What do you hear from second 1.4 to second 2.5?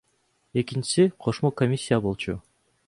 комиссия болчу.